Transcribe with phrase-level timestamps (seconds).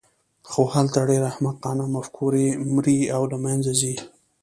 [0.49, 3.95] خو هلته ډېرې احمقانه مفکورې مري او له منځه ځي.